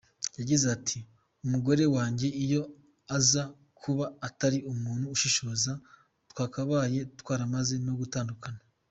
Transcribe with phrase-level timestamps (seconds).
[0.39, 0.97] Yagize ati
[1.45, 2.61] “Umugore wanjye iyo
[3.17, 3.43] aza
[3.81, 5.71] kuba atari umuntu ushishoza
[6.31, 8.59] twakabaye twaramaze no gutandukana.